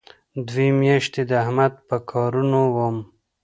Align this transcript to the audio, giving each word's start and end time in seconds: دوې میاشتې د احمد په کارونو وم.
دوې 0.47 0.67
میاشتې 0.81 1.21
د 1.29 1.31
احمد 1.43 1.73
په 1.87 1.97
کارونو 2.11 2.59
وم. 2.75 2.97